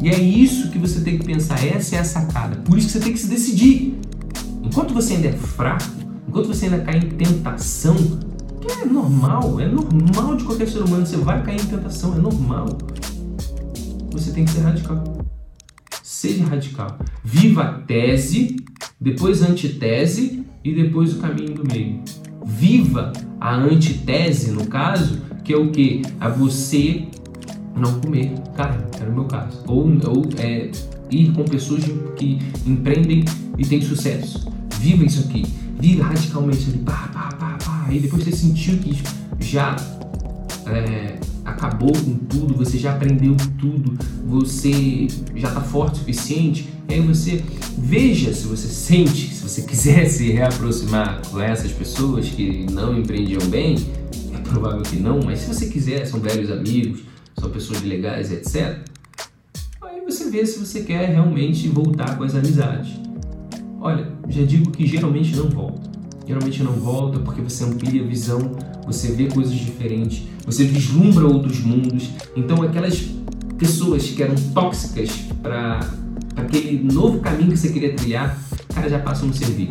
E 0.00 0.08
é 0.08 0.18
isso 0.18 0.70
que 0.70 0.78
você 0.78 1.00
tem 1.00 1.18
que 1.18 1.26
pensar, 1.26 1.62
essa 1.64 1.96
é 1.96 1.98
a 1.98 2.04
sacada. 2.04 2.56
Por 2.56 2.78
isso 2.78 2.86
que 2.86 2.92
você 2.94 3.00
tem 3.00 3.12
que 3.12 3.18
se 3.18 3.28
decidir. 3.28 3.98
Enquanto 4.62 4.94
você 4.94 5.14
ainda 5.14 5.28
é 5.28 5.32
fraco, 5.32 5.99
enquanto 6.30 6.46
você 6.46 6.66
ainda 6.66 6.78
cai 6.78 6.96
em 6.98 7.08
tentação, 7.08 7.96
que 8.60 8.70
é 8.70 8.84
normal, 8.84 9.60
é 9.60 9.66
normal 9.66 10.36
de 10.36 10.44
qualquer 10.44 10.68
ser 10.68 10.78
humano. 10.78 11.04
Você 11.04 11.16
vai 11.16 11.42
cair 11.42 11.60
em 11.60 11.66
tentação, 11.66 12.14
é 12.14 12.18
normal. 12.18 12.78
Você 14.12 14.30
tem 14.30 14.44
que 14.44 14.52
ser 14.52 14.60
radical. 14.60 15.26
Seja 16.04 16.44
radical. 16.44 16.98
Viva 17.24 17.62
a 17.62 17.72
tese, 17.80 18.56
depois 19.00 19.42
a 19.42 19.48
antitese 19.48 20.44
e 20.62 20.72
depois 20.72 21.16
o 21.16 21.18
caminho 21.18 21.52
do 21.52 21.64
meio. 21.66 22.00
Viva 22.46 23.12
a 23.40 23.56
antitese, 23.56 24.52
no 24.52 24.66
caso, 24.66 25.20
que 25.42 25.52
é 25.52 25.56
o 25.56 25.72
que? 25.72 26.02
A 26.20 26.28
você 26.28 27.08
não 27.76 28.00
comer 28.00 28.34
carne, 28.54 28.84
era 29.00 29.10
o 29.10 29.12
meu 29.12 29.24
caso. 29.24 29.64
Ou, 29.66 29.88
ou 29.88 30.28
é, 30.38 30.70
ir 31.10 31.32
com 31.32 31.44
pessoas 31.44 31.82
que 32.14 32.38
empreendem 32.64 33.24
e 33.58 33.66
têm 33.66 33.80
sucesso. 33.80 34.48
Viva 34.78 35.04
isso 35.04 35.26
aqui. 35.28 35.60
Viva 35.80 36.04
radicalmente 36.04 36.68
ali. 36.68 36.78
Pá, 36.78 37.10
pá, 37.12 37.28
pá, 37.38 37.84
Aí 37.90 37.98
depois 37.98 38.22
você 38.22 38.32
sentiu 38.32 38.78
que 38.78 39.02
já 39.40 39.74
é, 40.66 41.18
acabou 41.44 41.92
com 41.92 42.14
tudo, 42.28 42.54
você 42.54 42.78
já 42.78 42.92
aprendeu 42.92 43.36
tudo, 43.58 43.98
você 44.24 45.08
já 45.34 45.48
está 45.48 45.60
forte 45.60 45.94
o 45.94 45.98
suficiente, 45.98 46.68
aí 46.88 47.00
você 47.00 47.42
veja 47.76 48.32
se 48.32 48.46
você 48.46 48.68
sente, 48.68 49.34
se 49.34 49.42
você 49.42 49.62
quiser 49.66 50.08
se 50.08 50.30
reaproximar 50.30 51.20
com 51.28 51.40
essas 51.40 51.72
pessoas 51.72 52.28
que 52.28 52.66
não 52.70 52.96
empreendiam 52.96 53.44
bem, 53.48 53.76
é 54.32 54.38
provável 54.38 54.82
que 54.82 54.96
não, 54.96 55.20
mas 55.24 55.40
se 55.40 55.52
você 55.52 55.66
quiser, 55.66 56.06
são 56.06 56.20
velhos 56.20 56.50
amigos, 56.50 57.00
são 57.38 57.50
pessoas 57.50 57.82
legais, 57.82 58.30
etc. 58.30 58.78
Aí 59.82 60.00
você 60.04 60.30
vê 60.30 60.44
se 60.46 60.58
você 60.58 60.82
quer 60.82 61.08
realmente 61.08 61.68
voltar 61.68 62.16
com 62.16 62.24
as 62.24 62.34
amizades. 62.34 62.92
Olha, 63.80 64.19
já 64.30 64.44
digo 64.44 64.70
que 64.70 64.86
geralmente 64.86 65.34
não 65.36 65.48
volta 65.48 65.90
geralmente 66.30 66.62
não 66.62 66.72
volta 66.72 67.18
porque 67.18 67.40
você 67.40 67.64
amplia 67.64 68.02
a 68.02 68.06
visão, 68.06 68.52
você 68.86 69.12
vê 69.12 69.26
coisas 69.26 69.52
diferentes, 69.52 70.22
você 70.46 70.64
vislumbra 70.64 71.26
outros 71.26 71.60
mundos. 71.60 72.10
Então, 72.36 72.62
aquelas 72.62 73.04
pessoas 73.58 74.04
que 74.04 74.22
eram 74.22 74.36
tóxicas 74.54 75.10
para 75.42 75.80
aquele 76.36 76.82
novo 76.92 77.18
caminho 77.18 77.50
que 77.50 77.56
você 77.56 77.70
queria 77.70 77.94
trilhar, 77.94 78.38
cara, 78.72 78.88
já 78.88 79.00
passam 79.00 79.24
a 79.24 79.26
não 79.26 79.34
servir. 79.34 79.70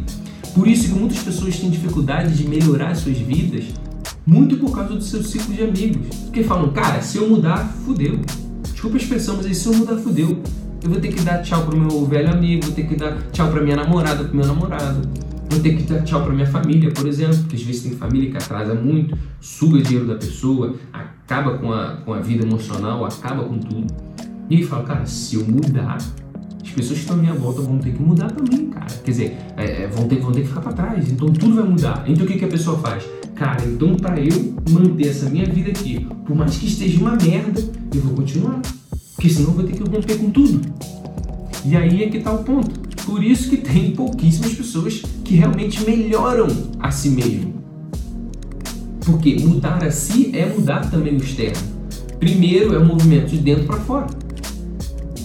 Por 0.53 0.67
isso 0.67 0.89
que 0.89 0.99
muitas 0.99 1.19
pessoas 1.19 1.57
têm 1.57 1.69
dificuldade 1.69 2.35
de 2.35 2.47
melhorar 2.47 2.93
suas 2.95 3.17
vidas, 3.17 3.65
muito 4.25 4.57
por 4.57 4.75
causa 4.75 4.95
do 4.95 5.01
seu 5.01 5.23
ciclo 5.23 5.53
de 5.53 5.63
amigos. 5.63 6.15
Porque 6.25 6.43
falam, 6.43 6.71
cara, 6.71 7.01
se 7.01 7.17
eu 7.17 7.29
mudar, 7.29 7.73
fudeu. 7.85 8.19
Desculpa 8.63 8.97
a 8.97 8.99
expressão, 8.99 9.37
mas 9.37 9.45
aí, 9.45 9.55
se 9.55 9.67
eu 9.67 9.73
mudar, 9.73 9.95
fudeu. 9.97 10.41
Eu 10.81 10.89
vou 10.89 10.99
ter 10.99 11.09
que 11.09 11.21
dar 11.21 11.41
tchau 11.41 11.65
pro 11.65 11.77
meu 11.77 12.05
velho 12.05 12.31
amigo, 12.31 12.65
vou 12.65 12.73
ter 12.73 12.87
que 12.87 12.95
dar 12.95 13.17
tchau 13.31 13.51
pra 13.51 13.61
minha 13.61 13.75
namorada, 13.75 14.23
pro 14.23 14.35
meu 14.35 14.45
namorado 14.45 15.01
Vou 15.49 15.59
ter 15.59 15.75
que 15.75 15.83
dar 15.83 16.03
tchau 16.03 16.23
para 16.23 16.31
minha 16.31 16.45
família, 16.45 16.91
por 16.91 17.07
exemplo, 17.07 17.35
porque 17.39 17.55
às 17.55 17.63
vezes 17.63 17.81
tem 17.81 17.91
família 17.93 18.29
que 18.29 18.37
atrasa 18.37 18.75
muito, 18.75 19.17
suga 19.41 19.81
dinheiro 19.81 20.07
da 20.07 20.13
pessoa, 20.13 20.75
acaba 20.93 21.57
com 21.57 21.73
a, 21.73 21.97
com 22.05 22.13
a 22.13 22.19
vida 22.19 22.45
emocional, 22.45 23.03
acaba 23.03 23.43
com 23.43 23.57
tudo. 23.57 23.87
E 24.47 24.57
aí 24.57 24.63
fala, 24.63 24.83
cara, 24.83 25.05
se 25.07 25.35
eu 25.35 25.45
mudar, 25.45 25.97
as 25.97 26.69
pessoas 26.69 26.99
que 26.99 27.05
estão 27.05 27.17
à 27.17 27.19
minha 27.19 27.33
volta 27.33 27.61
vão 27.61 27.79
ter 27.79 27.91
que 27.91 28.01
mudar 28.01 28.29
também, 28.29 28.67
cara. 28.67 28.85
Quer 29.03 29.11
dizer, 29.11 29.37
é, 29.57 29.83
é 29.83 29.87
vão, 29.87 30.07
ter, 30.07 30.19
vão 30.19 30.31
ter 30.31 30.41
que 30.41 30.47
ficar 30.49 30.61
para 30.61 30.73
trás. 30.73 31.11
Então 31.11 31.33
tudo 31.33 31.55
vai 31.55 31.65
mudar. 31.67 32.03
Então 32.07 32.25
o 32.25 32.27
que, 32.27 32.37
que 32.37 32.45
a 32.45 32.49
pessoa 32.49 32.77
faz? 32.77 33.03
Cara, 33.33 33.65
então 33.65 33.95
para 33.95 34.19
eu 34.19 34.53
manter 34.69 35.07
essa 35.07 35.29
minha 35.31 35.45
vida 35.45 35.71
aqui, 35.71 36.07
por 36.25 36.35
mais 36.35 36.57
que 36.57 36.67
esteja 36.67 36.99
uma 36.99 37.15
merda, 37.15 37.59
eu 37.93 38.01
vou 38.01 38.13
continuar. 38.13 38.61
Porque 39.19 39.33
senão 39.33 39.51
vou 39.51 39.65
ter 39.65 39.73
que 39.73 39.83
romper 39.83 40.17
com 40.17 40.29
tudo. 40.29 40.61
E 41.65 41.75
aí 41.75 42.03
é 42.03 42.07
que 42.07 42.21
tá 42.21 42.31
o 42.31 42.41
ponto. 42.41 42.79
Por 43.05 43.21
isso 43.21 43.49
que 43.49 43.57
tem 43.57 43.91
pouquíssimas 43.91 44.53
pessoas 44.53 45.01
que 45.25 45.35
realmente 45.35 45.83
melhoram 45.83 46.47
a 46.79 46.89
si 46.89 47.09
mesmo. 47.09 47.53
Porque 49.05 49.35
mudar 49.41 49.83
a 49.83 49.91
si 49.91 50.31
é 50.33 50.45
mudar 50.45 50.89
também 50.89 51.15
o 51.15 51.17
externo. 51.17 51.61
Primeiro 52.17 52.73
é 52.73 52.77
o 52.77 52.85
movimento 52.85 53.31
de 53.31 53.39
dentro 53.39 53.65
para 53.65 53.81
fora. 53.81 54.07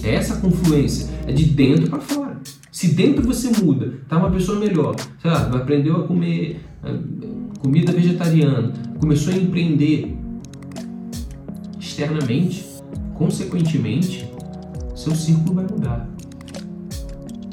É 0.03 0.15
essa 0.15 0.41
confluência 0.41 1.07
é 1.25 1.31
de 1.31 1.45
dentro 1.45 1.89
para 1.89 1.99
fora. 1.99 2.37
Se 2.69 2.89
dentro 2.89 3.25
você 3.25 3.49
muda, 3.63 3.93
tá 4.09 4.17
uma 4.17 4.29
pessoa 4.29 4.59
melhor, 4.59 4.93
sabe? 5.23 5.55
aprendeu 5.55 5.95
a 5.95 6.03
comer 6.05 6.59
comida 7.61 7.93
vegetariana, 7.93 8.73
começou 8.99 9.33
a 9.33 9.37
empreender 9.37 10.17
externamente, 11.79 12.74
consequentemente, 13.15 14.29
seu 14.95 15.15
círculo 15.15 15.55
vai 15.55 15.65
mudar. 15.65 16.07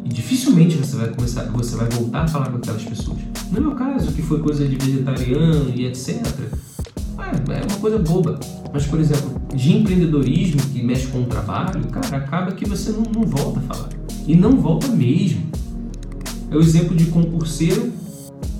E 0.04 0.08
dificilmente 0.08 0.76
você 0.76 0.96
vai 0.96 1.08
começar, 1.08 1.44
você 1.44 1.76
vai 1.76 1.88
voltar 1.88 2.22
a 2.24 2.28
falar 2.28 2.50
com 2.50 2.58
aquelas 2.58 2.84
pessoas. 2.84 3.18
No 3.50 3.60
meu 3.60 3.74
caso, 3.74 4.12
que 4.12 4.22
foi 4.22 4.40
coisa 4.40 4.66
de 4.66 4.76
vegetariano 4.76 5.72
e 5.74 5.86
etc, 5.86 6.26
é, 7.18 7.58
é 7.58 7.62
uma 7.68 7.78
coisa 7.80 7.98
boba. 7.98 8.38
Mas, 8.72 8.86
por 8.86 8.98
exemplo, 8.98 9.40
de 9.54 9.76
empreendedorismo 9.76 10.60
que 10.72 10.82
mexe 10.82 11.06
com 11.08 11.22
o 11.22 11.26
trabalho, 11.26 11.86
cara, 11.88 12.16
acaba 12.16 12.52
que 12.52 12.66
você 12.66 12.90
não, 12.90 13.02
não 13.02 13.22
volta 13.22 13.60
a 13.60 13.62
falar. 13.62 13.88
E 14.26 14.34
não 14.34 14.56
volta 14.56 14.88
mesmo. 14.88 15.42
É 16.50 16.56
o 16.56 16.60
exemplo 16.60 16.96
de 16.96 17.06
concurseiro 17.06 17.92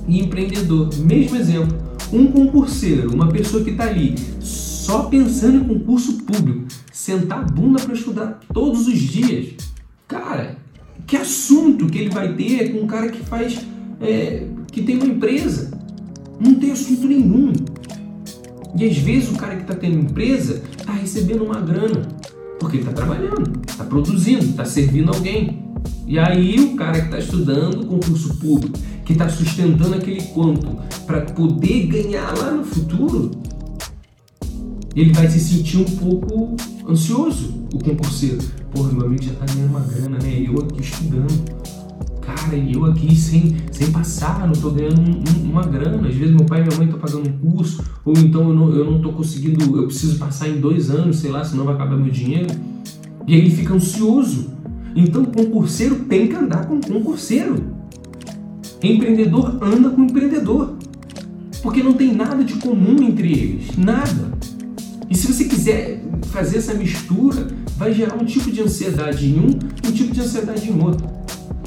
e 0.06 0.20
empreendedor. 0.20 0.90
Mesmo 0.98 1.36
exemplo. 1.36 1.76
Um 2.12 2.26
concurseiro, 2.26 3.12
uma 3.14 3.28
pessoa 3.28 3.64
que 3.64 3.70
está 3.70 3.84
ali 3.84 4.14
só 4.40 5.04
pensando 5.04 5.56
em 5.56 5.64
concurso 5.64 6.14
público, 6.24 6.66
sentar 7.02 7.40
a 7.40 7.42
bunda 7.42 7.80
para 7.80 7.94
estudar 7.94 8.38
todos 8.54 8.86
os 8.86 8.96
dias. 8.96 9.54
Cara, 10.06 10.56
que 11.04 11.16
assunto 11.16 11.86
que 11.86 11.98
ele 11.98 12.10
vai 12.10 12.32
ter 12.32 12.72
com 12.72 12.84
um 12.84 12.86
cara 12.86 13.08
que 13.08 13.20
faz. 13.24 13.58
É, 14.00 14.46
que 14.70 14.82
tem 14.82 14.96
uma 14.96 15.06
empresa? 15.06 15.76
Não 16.38 16.54
tem 16.54 16.70
assunto 16.70 17.08
nenhum. 17.08 17.52
E 18.78 18.84
às 18.84 18.96
vezes 18.98 19.30
o 19.30 19.34
cara 19.34 19.56
que 19.56 19.62
está 19.62 19.74
tendo 19.74 19.98
empresa 19.98 20.62
está 20.78 20.92
recebendo 20.92 21.44
uma 21.44 21.60
grana, 21.60 22.08
porque 22.60 22.76
ele 22.76 22.84
está 22.84 22.94
trabalhando, 22.94 23.60
está 23.68 23.84
produzindo, 23.84 24.44
está 24.44 24.64
servindo 24.64 25.12
alguém. 25.12 25.60
E 26.06 26.20
aí 26.20 26.54
o 26.60 26.76
cara 26.76 27.00
que 27.00 27.06
está 27.06 27.18
estudando 27.18 27.84
concurso 27.84 28.38
público, 28.38 28.78
que 29.04 29.12
está 29.12 29.28
sustentando 29.28 29.96
aquele 29.96 30.22
quanto 30.26 30.68
para 31.04 31.22
poder 31.22 31.86
ganhar 31.86 32.32
lá 32.38 32.52
no 32.52 32.64
futuro, 32.64 33.32
ele 34.94 35.12
vai 35.12 35.28
se 35.28 35.40
sentir 35.40 35.78
um 35.78 35.84
pouco 35.84 36.56
ansioso, 36.88 37.66
o 37.72 37.78
concurseiro. 37.78 38.38
Porra, 38.70 38.92
meu 38.92 39.06
amigo 39.06 39.22
já 39.22 39.32
está 39.32 39.46
ganhando 39.46 39.70
uma 39.70 39.80
grana, 39.80 40.18
né? 40.22 40.44
Eu 40.46 40.58
aqui 40.58 40.80
estudando 40.80 41.62
cara, 42.22 42.56
eu 42.56 42.84
aqui 42.86 43.14
sem, 43.14 43.56
sem 43.70 43.90
passar, 43.90 44.46
não 44.46 44.54
tô 44.54 44.70
ganhando 44.70 45.00
um, 45.00 45.22
um, 45.46 45.50
uma 45.50 45.62
grana. 45.62 46.08
Às 46.08 46.14
vezes 46.14 46.34
meu 46.34 46.46
pai 46.46 46.60
e 46.60 46.64
minha 46.64 46.76
mãe 46.76 46.86
estão 46.86 47.00
pagando 47.00 47.28
um 47.28 47.50
curso, 47.50 47.84
ou 48.04 48.14
então 48.16 48.48
eu 48.48 48.54
não, 48.54 48.70
eu 48.70 48.90
não 48.90 49.02
tô 49.02 49.12
conseguindo, 49.12 49.76
eu 49.76 49.86
preciso 49.86 50.18
passar 50.18 50.48
em 50.48 50.60
dois 50.60 50.90
anos, 50.90 51.18
sei 51.18 51.30
lá, 51.30 51.44
senão 51.44 51.64
vai 51.64 51.74
acabar 51.74 51.96
meu 51.96 52.10
dinheiro. 52.10 52.48
E 53.26 53.34
aí 53.34 53.40
ele 53.40 53.50
fica 53.50 53.74
ansioso. 53.74 54.50
Então 54.94 55.24
concurseiro 55.24 55.96
tem 56.04 56.28
que 56.28 56.34
andar 56.34 56.66
com 56.66 56.80
concurseiro. 56.80 57.56
Empreendedor 58.82 59.58
anda 59.62 59.90
com 59.90 60.04
empreendedor. 60.04 60.76
Porque 61.62 61.82
não 61.82 61.92
tem 61.92 62.12
nada 62.12 62.42
de 62.42 62.54
comum 62.54 63.00
entre 63.02 63.32
eles. 63.32 63.76
Nada. 63.76 64.32
E 65.12 65.14
se 65.14 65.30
você 65.30 65.44
quiser 65.44 66.02
fazer 66.28 66.56
essa 66.56 66.72
mistura, 66.72 67.46
vai 67.76 67.92
gerar 67.92 68.16
um 68.16 68.24
tipo 68.24 68.50
de 68.50 68.62
ansiedade 68.62 69.26
em 69.26 69.38
um 69.40 69.58
um 69.86 69.92
tipo 69.92 70.10
de 70.10 70.22
ansiedade 70.22 70.70
em 70.70 70.82
outro. 70.82 71.06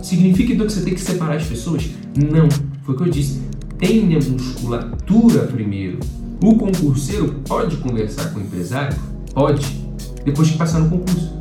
Significa 0.02 0.52
então 0.52 0.66
que 0.66 0.74
você 0.74 0.82
tem 0.82 0.96
que 0.96 1.00
separar 1.00 1.36
as 1.36 1.46
pessoas? 1.46 1.88
Não. 2.18 2.50
Foi 2.82 2.96
o 2.96 2.98
que 2.98 3.04
eu 3.04 3.12
disse. 3.12 3.42
Tenha 3.78 4.18
musculatura 4.20 5.44
primeiro. 5.44 6.00
O 6.42 6.56
concurseiro 6.56 7.40
pode 7.48 7.78
conversar 7.78 8.34
com 8.34 8.40
o 8.40 8.42
empresário? 8.42 8.98
Pode. 9.32 9.64
Depois 10.24 10.50
que 10.50 10.58
passar 10.58 10.80
no 10.80 10.90
concurso. 10.90 11.40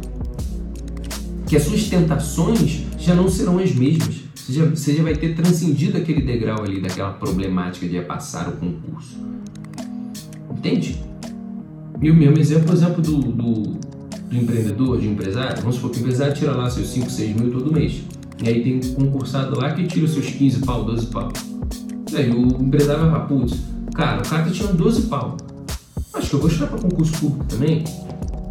Que 1.46 1.56
as 1.56 1.62
suas 1.62 1.84
tentações 1.84 2.82
já 2.98 3.14
não 3.14 3.30
serão 3.30 3.58
as 3.58 3.74
mesmas. 3.74 4.16
Você 4.34 4.52
já, 4.52 4.66
você 4.66 4.94
já 4.94 5.02
vai 5.02 5.16
ter 5.16 5.34
transcendido 5.34 5.96
aquele 5.96 6.20
degrau 6.20 6.64
ali 6.64 6.82
daquela 6.82 7.14
problemática 7.14 7.88
de 7.88 7.98
passar 8.02 8.50
o 8.50 8.52
concurso. 8.52 9.16
Entende? 10.50 11.13
E 12.00 12.10
o 12.10 12.14
mesmo 12.14 12.38
exemplo, 12.38 12.66
por 12.66 12.74
exemplo, 12.74 13.02
do, 13.02 13.18
do, 13.18 13.62
do 14.28 14.36
empreendedor, 14.36 15.00
de 15.00 15.08
empresário. 15.08 15.56
Vamos 15.60 15.76
supor 15.76 15.90
que 15.90 15.98
o 15.98 16.00
empresário 16.00 16.34
tira 16.34 16.52
lá 16.52 16.68
seus 16.68 16.88
5, 16.88 17.10
6 17.10 17.36
mil 17.36 17.50
todo 17.50 17.72
mês. 17.72 18.02
E 18.42 18.48
aí 18.48 18.62
tem 18.62 18.76
um 18.76 19.06
concursado 19.06 19.58
lá 19.58 19.72
que 19.72 19.86
tira 19.86 20.04
os 20.04 20.12
seus 20.12 20.26
15 20.26 20.60
pau, 20.60 20.84
12 20.84 21.06
pau. 21.06 21.32
E 22.12 22.16
aí 22.16 22.30
o 22.30 22.62
empresário 22.62 23.02
vai 23.02 23.10
falar, 23.10 23.26
putz, 23.26 23.58
cara, 23.94 24.20
o 24.20 24.28
cara 24.28 24.44
tá 24.44 24.50
tirando 24.50 24.76
12 24.76 25.02
pau. 25.02 25.36
Acho 26.12 26.30
que 26.30 26.34
eu 26.34 26.40
vou 26.40 26.48
estudar 26.48 26.68
para 26.68 26.78
concurso 26.78 27.12
público 27.18 27.44
também. 27.44 27.84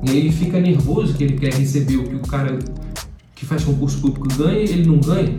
E 0.03 0.09
aí 0.09 0.17
ele 0.17 0.31
fica 0.31 0.59
nervoso 0.59 1.13
que 1.13 1.23
ele 1.23 1.37
quer 1.37 1.53
receber 1.53 1.97
o 1.97 2.03
que 2.03 2.15
o 2.15 2.21
cara 2.21 2.57
que 3.35 3.45
faz 3.45 3.63
concurso 3.63 3.99
público 3.99 4.27
ganha 4.37 4.59
e 4.59 4.69
ele 4.69 4.85
não 4.85 4.99
ganha. 4.99 5.37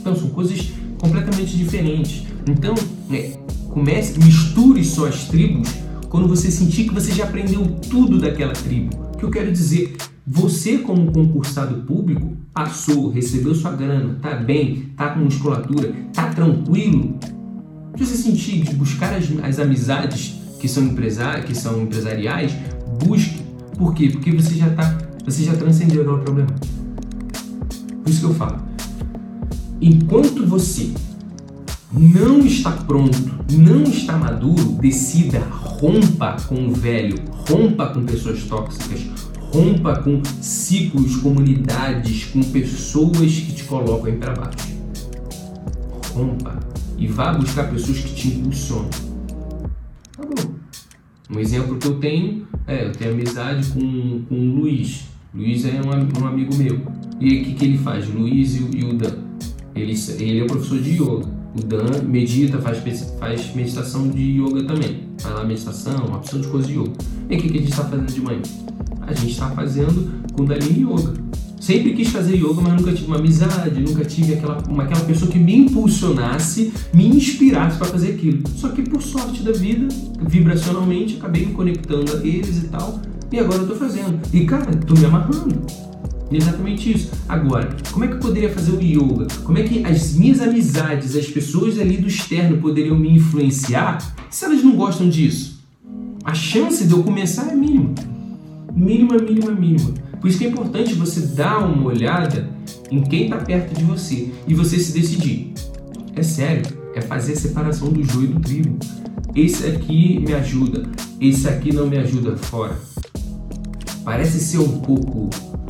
Então 0.00 0.14
são 0.14 0.28
coisas 0.30 0.72
completamente 0.98 1.56
diferentes. 1.56 2.24
Então, 2.48 2.74
é, 3.10 3.38
comece, 3.70 4.18
misture 4.18 4.84
só 4.84 5.06
as 5.06 5.24
tribos 5.24 5.68
quando 6.16 6.28
você 6.28 6.50
sentir 6.50 6.84
que 6.84 6.94
você 6.94 7.12
já 7.12 7.24
aprendeu 7.24 7.62
tudo 7.90 8.18
daquela 8.18 8.54
tribo. 8.54 8.96
O 9.12 9.18
que 9.18 9.22
eu 9.22 9.30
quero 9.30 9.52
dizer? 9.52 9.98
Você, 10.26 10.78
como 10.78 11.12
concursado 11.12 11.82
público, 11.82 12.34
passou, 12.54 13.10
recebeu 13.10 13.54
sua 13.54 13.72
grana, 13.72 14.16
tá 14.22 14.34
bem, 14.34 14.92
tá 14.96 15.10
com 15.10 15.20
musculatura, 15.20 15.92
tá 16.14 16.30
tranquilo. 16.30 17.18
Se 17.98 18.06
você 18.06 18.16
sentir 18.16 18.62
de 18.62 18.74
buscar 18.74 19.14
as, 19.14 19.26
as 19.42 19.58
amizades 19.58 20.40
que 20.58 20.66
são 20.66 20.84
empresários, 20.84 21.44
que 21.44 21.54
são 21.54 21.82
empresariais, 21.82 22.50
busque. 23.04 23.42
Por 23.76 23.92
quê? 23.92 24.08
Porque 24.08 24.32
você 24.32 24.54
já 24.54 24.70
tá, 24.70 24.96
você 25.22 25.44
já 25.44 25.54
transcendeu 25.54 26.00
o 26.00 26.18
problema. 26.18 26.48
Por 28.02 28.08
isso 28.08 28.20
que 28.20 28.26
eu 28.26 28.34
falo. 28.34 28.62
Enquanto 29.82 30.46
você 30.46 30.94
não 31.96 32.40
está 32.40 32.70
pronto, 32.72 33.18
não 33.52 33.82
está 33.82 34.16
maduro, 34.16 34.78
decida, 34.80 35.40
rompa 35.50 36.36
com 36.48 36.68
o 36.68 36.72
velho, 36.72 37.16
rompa 37.48 37.86
com 37.86 38.04
pessoas 38.04 38.44
tóxicas, 38.44 39.06
Rompa 39.56 39.96
com 40.02 40.22
ciclos, 40.42 41.16
comunidades, 41.16 42.26
com 42.26 42.42
pessoas 42.42 43.32
que 43.32 43.52
te 43.52 43.64
colocam 43.64 44.14
para 44.16 44.34
baixo. 44.34 44.76
Rompa 46.12 46.60
e 46.98 47.06
vá 47.06 47.32
buscar 47.32 47.70
pessoas 47.70 47.98
que 48.00 48.14
te 48.14 48.28
impulsionam. 48.28 48.90
Acabou. 50.18 50.54
Um 51.30 51.40
exemplo 51.40 51.78
que 51.78 51.86
eu 51.86 51.98
tenho 51.98 52.46
é, 52.66 52.84
eu 52.84 52.92
tenho 52.92 53.12
amizade 53.12 53.68
com, 53.70 54.22
com 54.28 54.34
o 54.34 54.56
Luiz. 54.56 55.04
Luiz 55.32 55.64
é 55.64 55.80
um, 55.80 56.22
um 56.22 56.26
amigo 56.26 56.54
meu. 56.56 56.82
E 57.20 57.40
o 57.40 57.44
que, 57.44 57.54
que 57.54 57.64
ele 57.64 57.78
faz? 57.78 58.06
Luiz 58.08 58.56
e, 58.56 58.78
e 58.78 58.84
o 58.84 58.92
Dan. 58.92 59.16
Ele, 59.74 59.94
ele 60.18 60.40
é 60.40 60.44
professor 60.44 60.80
de 60.80 60.90
yoga. 60.90 61.28
O 61.56 61.62
Dan 61.64 62.02
medita, 62.06 62.58
faz, 62.58 62.78
faz 63.18 63.54
meditação 63.54 64.08
de 64.08 64.40
yoga 64.40 64.64
também. 64.64 65.04
Faz 65.18 65.34
lá 65.34 65.44
meditação, 65.44 66.06
uma 66.06 66.18
opção 66.18 66.40
de 66.40 66.48
coisa 66.48 66.66
de 66.66 66.74
yoga. 66.74 66.92
E 67.30 67.36
o 67.36 67.40
que, 67.40 67.48
que 67.48 67.56
a 67.56 67.60
gente 67.60 67.70
está 67.70 67.84
fazendo 67.84 68.12
de 68.12 68.20
manhã? 68.20 68.42
a 69.06 69.14
gente 69.14 69.32
está 69.32 69.48
fazendo 69.50 70.10
Kundalini 70.32 70.82
Yoga. 70.82 71.14
Sempre 71.60 71.94
quis 71.94 72.08
fazer 72.08 72.36
yoga, 72.36 72.60
mas 72.60 72.74
nunca 72.74 72.92
tive 72.92 73.06
uma 73.06 73.16
amizade, 73.16 73.80
nunca 73.80 74.04
tive 74.04 74.34
aquela, 74.34 74.62
uma, 74.68 74.84
aquela 74.84 75.04
pessoa 75.04 75.30
que 75.30 75.38
me 75.38 75.56
impulsionasse, 75.56 76.72
me 76.92 77.08
inspirasse 77.08 77.78
para 77.78 77.86
fazer 77.88 78.10
aquilo. 78.12 78.42
Só 78.54 78.68
que 78.68 78.82
por 78.82 79.02
sorte 79.02 79.42
da 79.42 79.52
vida, 79.52 79.88
vibracionalmente, 80.20 81.16
acabei 81.16 81.46
me 81.46 81.52
conectando 81.52 82.12
a 82.16 82.26
eles 82.26 82.64
e 82.64 82.68
tal, 82.68 83.00
e 83.32 83.38
agora 83.38 83.62
eu 83.62 83.68
tô 83.68 83.74
fazendo. 83.74 84.20
E 84.32 84.44
cara, 84.44 84.76
tô 84.76 84.94
me 84.94 85.04
amarrando. 85.06 85.56
Exatamente 86.30 86.92
isso. 86.92 87.10
Agora, 87.28 87.76
como 87.92 88.04
é 88.04 88.08
que 88.08 88.14
eu 88.14 88.20
poderia 88.20 88.50
fazer 88.50 88.72
o 88.72 88.80
yoga? 88.80 89.28
Como 89.44 89.58
é 89.58 89.62
que 89.62 89.84
as 89.84 90.14
minhas 90.14 90.40
amizades, 90.40 91.14
as 91.14 91.26
pessoas 91.26 91.78
ali 91.78 91.96
do 91.98 92.08
externo 92.08 92.58
poderiam 92.58 92.98
me 92.98 93.10
influenciar 93.10 93.98
se 94.30 94.44
elas 94.44 94.62
não 94.62 94.74
gostam 94.76 95.08
disso? 95.08 95.64
A 96.24 96.34
chance 96.34 96.84
de 96.84 96.92
eu 96.92 97.02
começar 97.02 97.48
é 97.48 97.54
mínima 97.54 97.94
mínima, 98.76 99.16
mínima, 99.16 99.52
mínima. 99.52 99.94
Por 100.20 100.28
isso 100.28 100.38
que 100.38 100.44
é 100.44 100.48
importante 100.48 100.92
você 100.92 101.20
dar 101.20 101.58
uma 101.64 101.86
olhada 101.86 102.50
em 102.90 103.02
quem 103.02 103.24
está 103.24 103.38
perto 103.38 103.74
de 103.74 103.82
você 103.84 104.30
e 104.46 104.54
você 104.54 104.78
se 104.78 104.92
decidir. 104.92 105.54
É 106.14 106.22
sério, 106.22 106.66
é 106.94 107.00
fazer 107.00 107.32
a 107.32 107.36
separação 107.36 107.88
do 107.90 108.04
joio 108.04 108.28
do 108.28 108.40
trigo. 108.40 108.78
Esse 109.34 109.66
aqui 109.66 110.20
me 110.20 110.34
ajuda, 110.34 110.88
esse 111.20 111.48
aqui 111.48 111.74
não 111.74 111.86
me 111.86 111.96
ajuda 111.96 112.36
fora. 112.36 112.78
Parece 114.04 114.38
ser 114.38 114.58
um 114.58 114.80
pouco 114.80 115.30
é, 115.30 115.65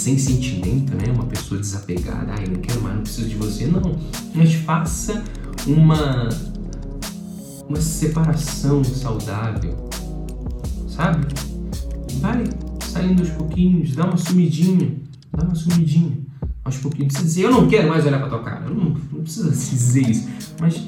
sem 0.00 0.18
sentimento, 0.18 0.94
né? 0.94 1.12
Uma 1.12 1.26
pessoa 1.26 1.60
desapegada, 1.60 2.34
ai, 2.38 2.46
não 2.46 2.60
quero 2.60 2.80
mais, 2.82 2.96
não 2.96 3.02
preciso 3.02 3.28
de 3.28 3.36
você. 3.36 3.66
Não, 3.66 3.96
mas 4.34 4.54
faça 4.54 5.22
uma 5.66 6.28
uma 7.68 7.80
separação 7.80 8.82
saudável, 8.82 9.76
sabe? 10.88 11.24
vai 12.20 12.44
saindo 12.84 13.22
aos 13.22 13.30
pouquinhos, 13.30 13.94
dá 13.94 14.04
uma 14.04 14.16
sumidinha, 14.16 14.96
dá 15.32 15.44
uma 15.44 15.54
sumidinha 15.54 16.18
aos 16.64 16.76
pouquinhos. 16.78 17.14
Não 17.14 17.20
precisa 17.20 17.28
dizer, 17.28 17.42
eu 17.44 17.50
não 17.50 17.68
quero 17.68 17.88
mais 17.88 18.04
olhar 18.04 18.18
para 18.18 18.28
tua 18.28 18.42
cara, 18.42 18.68
não, 18.68 18.96
não 19.12 19.22
precisa 19.22 19.50
dizer 19.50 20.08
isso, 20.08 20.28
mas 20.60 20.80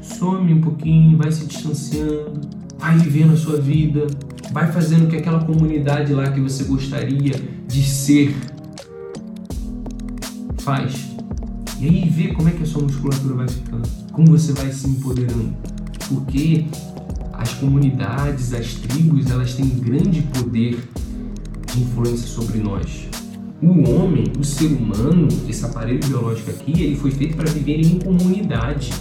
some 0.00 0.54
um 0.54 0.60
pouquinho, 0.60 1.18
vai 1.18 1.30
se 1.30 1.44
distanciando, 1.46 2.40
vai 2.78 2.98
vivendo 2.98 3.32
a 3.32 3.36
sua 3.36 3.60
vida, 3.60 4.06
vai 4.52 4.70
fazendo 4.70 5.08
que 5.08 5.16
aquela 5.16 5.44
comunidade 5.44 6.12
lá 6.12 6.30
que 6.30 6.40
você 6.40 6.64
gostaria 6.64 7.34
de 7.66 7.82
ser 7.82 8.34
Faz. 10.62 11.10
E 11.80 11.86
aí 11.86 12.08
vê 12.08 12.28
como 12.28 12.48
é 12.48 12.52
que 12.52 12.62
a 12.62 12.66
sua 12.66 12.82
musculatura 12.82 13.34
vai 13.34 13.48
ficando, 13.48 13.88
como 14.12 14.28
você 14.28 14.52
vai 14.52 14.70
se 14.70 14.88
empoderando. 14.88 15.52
Porque 16.08 16.66
as 17.32 17.52
comunidades, 17.54 18.54
as 18.54 18.74
tribos, 18.74 19.28
elas 19.28 19.54
têm 19.54 19.66
grande 19.66 20.22
poder 20.22 20.78
de 21.66 21.82
influência 21.82 22.28
sobre 22.28 22.58
nós. 22.60 23.08
O 23.60 23.90
homem, 23.90 24.24
o 24.38 24.44
ser 24.44 24.66
humano, 24.66 25.26
esse 25.48 25.64
aparelho 25.64 25.98
biológico 26.06 26.50
aqui, 26.50 26.80
ele 26.80 26.94
foi 26.94 27.10
feito 27.10 27.36
para 27.36 27.50
viver 27.50 27.80
em 27.80 27.98
comunidade. 27.98 28.92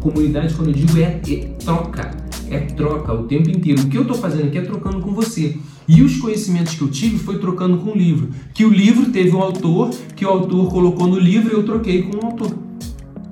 Comunidade, 0.00 0.52
quando 0.54 0.70
eu 0.70 0.74
digo, 0.74 0.98
é, 0.98 1.20
é 1.28 1.36
troca. 1.64 2.23
É 2.54 2.60
troca 2.60 3.12
o 3.12 3.24
tempo 3.24 3.50
inteiro. 3.50 3.82
O 3.82 3.88
que 3.88 3.98
eu 3.98 4.02
estou 4.02 4.16
fazendo 4.16 4.46
aqui 4.46 4.58
é 4.58 4.62
trocando 4.62 5.00
com 5.00 5.12
você. 5.12 5.56
E 5.88 6.02
os 6.02 6.18
conhecimentos 6.18 6.76
que 6.76 6.82
eu 6.82 6.88
tive 6.88 7.18
foi 7.18 7.36
trocando 7.40 7.78
com 7.78 7.90
o 7.90 7.96
livro. 7.96 8.28
Que 8.54 8.64
o 8.64 8.70
livro 8.70 9.10
teve 9.10 9.34
um 9.34 9.42
autor, 9.42 9.90
que 10.14 10.24
o 10.24 10.28
autor 10.28 10.70
colocou 10.70 11.08
no 11.08 11.18
livro 11.18 11.52
e 11.52 11.56
eu 11.56 11.64
troquei 11.64 12.02
com 12.02 12.16
o 12.16 12.26
autor. 12.26 12.56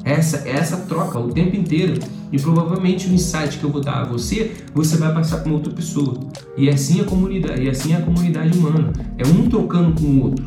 Essa, 0.03 0.39
essa 0.39 0.77
troca 0.77 1.21
o 1.21 1.29
tempo 1.29 1.55
inteiro. 1.55 2.01
E 2.33 2.37
provavelmente 2.37 3.07
o 3.07 3.15
insight 3.15 3.59
que 3.59 3.65
eu 3.65 3.71
vou 3.71 3.81
dar 3.81 4.01
a 4.01 4.05
você, 4.05 4.57
você 4.75 4.97
vai 4.97 5.15
passar 5.15 5.39
para 5.39 5.53
outra 5.53 5.73
pessoa. 5.73 6.19
E 6.59 6.69
assim 6.69 7.01
a 7.01 7.05
comunidade, 7.05 7.63
e 7.63 7.71
assim 7.71 7.95
a 7.95 8.01
comunidade 8.01 8.59
humana. 8.59 8.93
É 9.19 9.25
um 9.25 9.49
trocando 9.49 10.01
com 10.01 10.07
o 10.09 10.23
outro. 10.25 10.45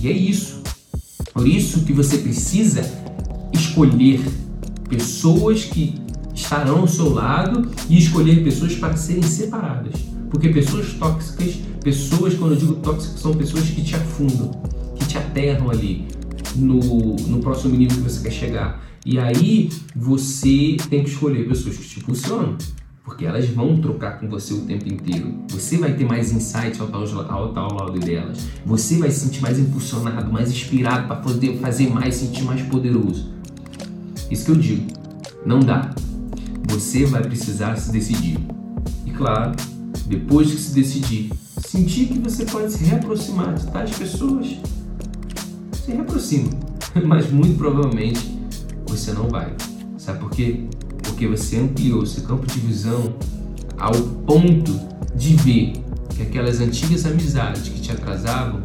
E 0.00 0.06
é 0.06 0.12
isso. 0.12 0.62
Por 1.32 1.48
isso 1.48 1.84
que 1.84 1.92
você 1.92 2.18
precisa 2.18 2.88
escolher 3.52 4.20
pessoas 4.88 5.64
que 5.64 6.03
estarão 6.34 6.80
ao 6.80 6.88
seu 6.88 7.12
lado 7.12 7.70
e 7.88 7.98
escolher 7.98 8.42
pessoas 8.42 8.74
para 8.74 8.96
serem 8.96 9.22
separadas. 9.22 9.94
Porque 10.30 10.48
pessoas 10.48 10.92
tóxicas, 10.94 11.60
pessoas, 11.82 12.34
quando 12.34 12.52
eu 12.52 12.58
digo 12.58 12.74
tóxicas, 12.76 13.20
são 13.20 13.32
pessoas 13.34 13.64
que 13.70 13.82
te 13.82 13.94
afundam, 13.94 14.50
que 14.96 15.06
te 15.06 15.16
aterram 15.16 15.70
ali 15.70 16.08
no, 16.56 16.80
no 17.16 17.38
próximo 17.38 17.76
nível 17.76 17.96
que 17.96 18.02
você 18.02 18.22
quer 18.22 18.32
chegar. 18.32 18.84
E 19.06 19.18
aí 19.18 19.70
você 19.94 20.76
tem 20.88 21.04
que 21.04 21.10
escolher 21.10 21.46
pessoas 21.46 21.76
que 21.76 21.86
te 21.86 22.00
impulsionam, 22.00 22.56
porque 23.04 23.26
elas 23.26 23.46
vão 23.50 23.76
trocar 23.76 24.18
com 24.18 24.28
você 24.28 24.54
o 24.54 24.62
tempo 24.62 24.92
inteiro. 24.92 25.34
Você 25.50 25.76
vai 25.76 25.94
ter 25.94 26.04
mais 26.04 26.32
insights 26.32 26.80
ao 26.80 26.88
estar 27.04 27.60
ao 27.60 27.74
lado 27.74 28.00
delas. 28.00 28.46
Você 28.64 28.98
vai 28.98 29.10
se 29.10 29.26
sentir 29.26 29.42
mais 29.42 29.58
impulsionado, 29.58 30.32
mais 30.32 30.50
inspirado 30.50 31.06
para 31.06 31.16
poder 31.16 31.58
fazer 31.58 31.90
mais, 31.90 32.14
sentir 32.14 32.42
mais 32.44 32.62
poderoso. 32.62 33.30
Isso 34.30 34.46
que 34.46 34.50
eu 34.50 34.56
digo. 34.56 34.86
Não 35.44 35.60
dá. 35.60 35.94
Você 36.68 37.04
vai 37.04 37.22
precisar 37.22 37.76
se 37.76 37.92
decidir. 37.92 38.38
E 39.06 39.10
claro, 39.10 39.52
depois 40.06 40.50
que 40.50 40.58
se 40.58 40.74
decidir, 40.74 41.32
sentir 41.66 42.06
que 42.06 42.18
você 42.18 42.44
pode 42.44 42.72
se 42.72 42.84
reaproximar 42.84 43.54
de 43.54 43.66
tais 43.68 43.96
pessoas, 43.96 44.56
se 45.72 45.92
reaproxima. 45.92 46.50
Mas 47.04 47.30
muito 47.30 47.56
provavelmente 47.56 48.38
você 48.86 49.12
não 49.12 49.28
vai. 49.28 49.54
Sabe 49.98 50.20
por 50.20 50.30
quê? 50.30 50.66
Porque 51.02 51.26
você 51.26 51.58
ampliou 51.58 52.04
seu 52.06 52.22
campo 52.24 52.46
de 52.46 52.60
visão 52.60 53.14
ao 53.78 53.92
ponto 53.92 54.80
de 55.14 55.34
ver 55.36 55.72
que 56.14 56.22
aquelas 56.22 56.60
antigas 56.60 57.04
amizades 57.06 57.68
que 57.68 57.80
te 57.80 57.90
atrasavam 57.90 58.60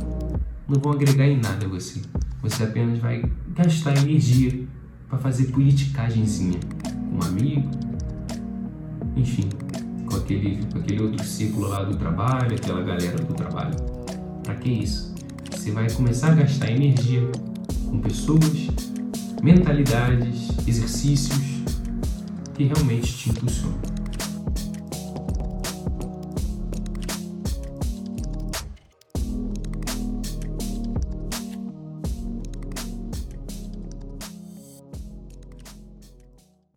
não 0.68 0.80
vão 0.80 0.94
agregar 0.94 1.26
em 1.26 1.40
nada 1.40 1.66
a 1.66 1.70
você. 1.70 2.02
Você 2.42 2.64
apenas 2.64 3.00
vai 3.00 3.24
gastar 3.56 3.98
energia 3.98 4.68
para 5.10 5.18
fazer 5.18 5.46
politicagemzinha 5.46 6.60
com 7.10 7.18
um 7.18 7.28
amigo, 7.28 7.70
enfim, 9.20 9.50
com 10.06 10.16
aquele, 10.16 10.64
com 10.72 10.80
aquele 10.80 11.04
outro 11.04 11.26
círculo 11.26 11.68
lá 11.68 11.84
do 11.84 11.96
trabalho, 11.98 12.56
aquela 12.56 12.82
galera 12.82 13.18
do 13.18 13.34
trabalho. 13.34 13.76
Para 14.44 14.56
que 14.56 14.70
isso? 14.70 15.14
Você 15.52 15.72
vai 15.72 15.90
começar 15.92 16.32
a 16.32 16.36
gastar 16.36 16.72
energia 16.72 17.22
com 17.90 18.00
pessoas, 18.00 18.68
mentalidades, 19.44 20.50
exercícios 20.68 21.38
que 22.56 22.64
realmente 22.64 23.14
te 23.14 23.30
impulsionam. 23.30 23.99